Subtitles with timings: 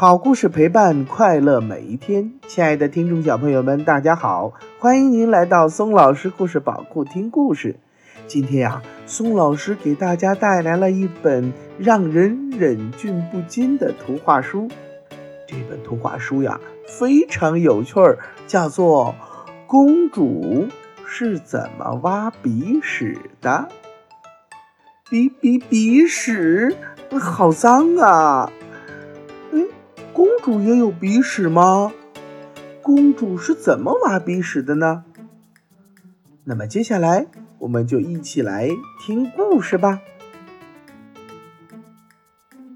[0.00, 7.76] 好故事陪伴快乐每一天，亲爱的听众小朋友们，大家好，欢迎您来到松老师故事宝库听故事。
[8.26, 14.68] 今天呀，松老师给大家带来了一本让人忍俊不禁的图画书。
[15.46, 16.58] 这本图画书呀，
[16.88, 19.14] 非常有趣儿，叫做
[19.66, 20.66] 《公主
[21.04, 23.68] 是怎么挖鼻屎的》。
[25.10, 26.74] 鼻鼻鼻屎，
[27.20, 28.50] 好脏啊！
[30.12, 31.92] 公主也有鼻屎吗？
[32.82, 35.04] 公主是怎么挖鼻屎的呢？
[36.44, 37.26] 那么接下来
[37.58, 38.68] 我们就一起来
[39.00, 40.00] 听故事吧。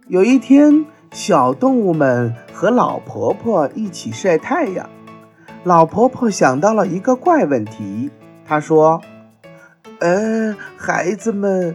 [0.06, 4.88] 有一天，小动物们和老婆婆一起晒太阳。
[5.64, 8.10] 老婆婆想到了一个怪问题，
[8.44, 9.00] 她说
[10.00, 11.74] ：“呃，孩子们。”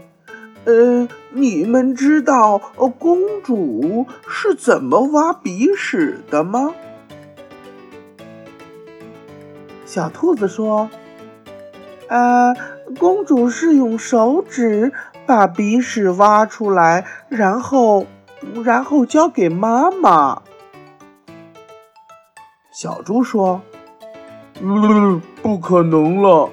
[0.66, 2.58] 呃，你们知道
[2.98, 6.74] 公主是怎么挖鼻屎的吗？
[9.86, 10.90] 小兔子说
[12.10, 12.56] ：“呃，
[13.00, 14.92] 公主是用手指
[15.28, 18.08] 把鼻屎挖出来，然后，
[18.64, 20.42] 然后交给妈妈。”
[22.74, 23.62] 小猪说
[24.62, 26.50] ：“嗯，不可能了，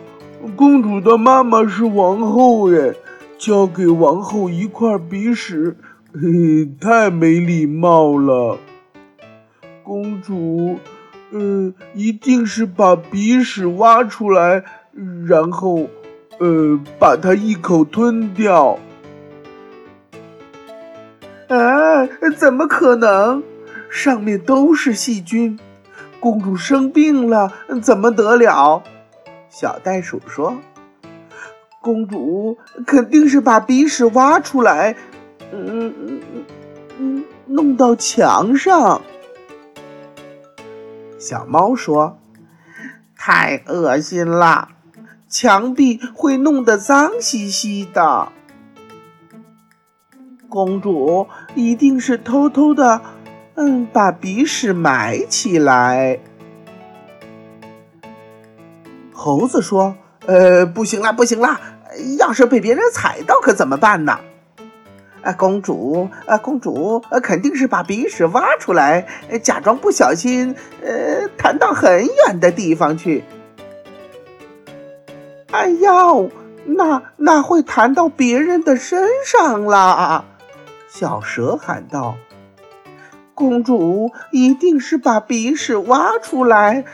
[0.55, 2.95] 公主的妈妈是王后耶。”
[3.39, 5.77] 交给王后一块鼻屎，
[6.13, 8.59] 嘿嘿，太没礼貌了。
[9.83, 10.79] 公主，
[11.31, 14.65] 呃，一定是把鼻屎挖出来，
[15.27, 15.87] 然后，
[16.39, 18.79] 呃，把它一口吞掉。
[21.49, 22.07] 啊，
[22.37, 23.43] 怎么可能？
[23.89, 25.59] 上面都是细菌，
[26.19, 28.83] 公主生病了，怎么得了？
[29.49, 30.57] 小袋鼠说。
[31.87, 34.97] 公主肯定是把鼻屎挖出来，
[35.53, 36.21] 嗯嗯
[36.99, 39.01] 嗯，弄到墙上。
[41.17, 42.19] 小猫说
[43.17, 44.71] ：“太恶心了，
[45.29, 48.33] 墙壁会弄得脏兮兮的。”
[50.51, 53.01] 公主一定是偷偷的，
[53.55, 56.19] 嗯，把鼻屎埋起来。
[59.13, 59.95] 猴子说
[60.27, 61.61] ：“呃，不行啦，不行啦。”
[62.19, 64.19] 要是被别人踩到可怎么办呢？
[65.23, 69.07] 啊，公主，啊，公主，肯定是把鼻屎挖出来，
[69.43, 73.25] 假装不小心，呃，弹到很远的地方去。
[75.51, 76.31] 哎呦，
[76.65, 80.25] 那那会弹到别人的身上啦！
[80.89, 82.17] 小蛇喊道
[83.35, 86.85] ：“公主一定是把鼻屎挖出来，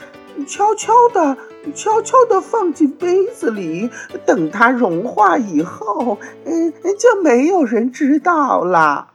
[0.46, 1.36] 悄悄的。”
[1.76, 3.88] 悄悄地放进杯子里，
[4.26, 9.12] 等它融化以后，嗯，就没有人知道了。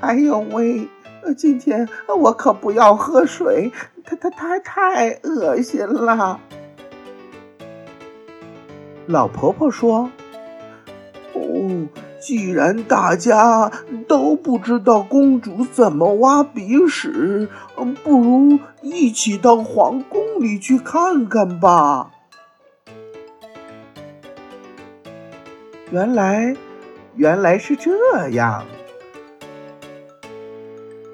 [0.00, 0.86] 哎呦喂，
[1.38, 1.88] 今天
[2.18, 3.72] 我可不要喝水，
[4.04, 6.38] 它它太太恶心了。
[9.06, 10.10] 老婆婆说
[11.32, 11.86] ：“哦。”
[12.26, 13.70] 既然大家
[14.08, 17.48] 都不知道公主怎么挖鼻屎，
[18.02, 22.10] 不如一起到皇宫里去看看吧。
[25.92, 26.56] 原来，
[27.14, 28.64] 原来是这样。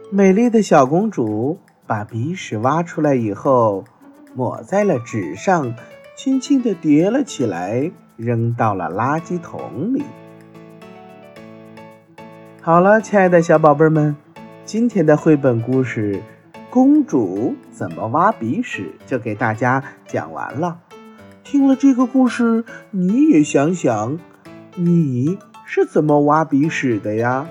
[0.08, 3.84] 美丽的小公主把鼻屎挖出来以后，
[4.34, 5.74] 抹在了纸上，
[6.16, 10.02] 轻轻地叠了起来，扔到了垃圾桶里。
[12.64, 14.14] 好了，亲爱的小宝贝们，
[14.64, 16.14] 今天的绘本故事
[16.70, 20.78] 《公主怎么挖鼻屎》就给大家讲完了。
[21.42, 24.16] 听了这个故事，你也想想，
[24.76, 25.36] 你
[25.66, 27.48] 是怎么挖鼻屎的呀？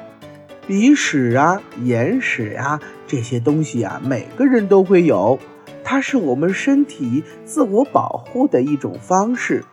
[0.66, 5.38] 鼻屎啊，眼屎呀，这些东西啊，每个人都会有，
[5.84, 9.66] 它是我们身体自我保护的一种方式。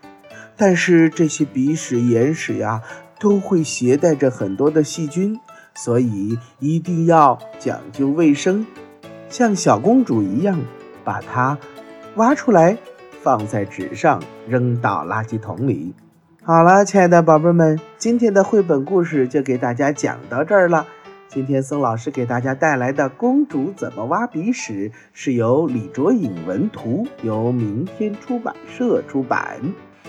[0.56, 2.82] 但是这些鼻屎、眼屎呀，
[3.18, 5.38] 都会携带着很多的细菌，
[5.74, 8.66] 所以一定要讲究卫生，
[9.28, 10.58] 像小公主一样，
[11.04, 11.58] 把它
[12.16, 12.76] 挖出来，
[13.22, 15.94] 放在纸上，扔到垃圾桶里。
[16.42, 20.86] 好了，亲爱的宝贝们，今天的绘本故事就给大家讲到这儿了。
[21.28, 29.60] 今天宋老师给大家带来的《公主怎么挖鼻屎》是由李卓颖文图，由明天出版社出版。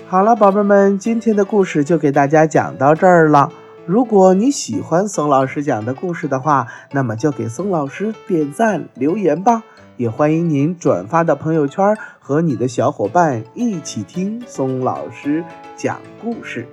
[0.10, 3.52] 好了，宝贝们，今天的故事就给大家讲到这儿了。
[3.86, 9.62] 如果你喜欢宋老师讲的故事的话，那么就给宋老师点赞留言吧。
[9.98, 15.44] 也欢迎您转发到朋友圈，和你的小伙伴一起听宋老师
[15.76, 16.68] 讲故事。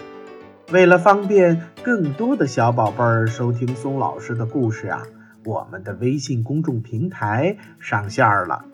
[0.73, 5.03] 为了方便更多的小宝贝儿收听松老师的故事啊，
[5.45, 8.65] 我们的微信公众平台上线了，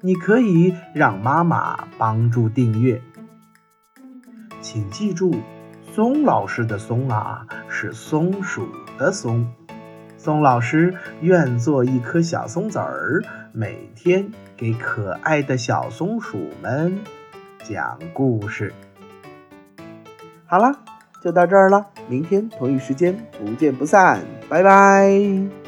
[0.00, 3.00] 你可以让妈妈帮助订阅。
[4.60, 5.34] 请记住，
[5.92, 8.68] 松老师的“松”啊，是松鼠
[8.98, 9.46] 的“松”。
[10.18, 13.22] 松老师愿做一颗小松子儿，
[13.52, 16.98] 每天给可爱的小松鼠们
[17.64, 18.74] 讲故事。
[20.44, 20.78] 好了，
[21.22, 25.59] 就到这儿了，明天同一时间不见不散，拜拜。